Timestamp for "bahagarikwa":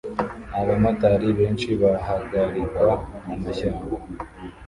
1.81-2.89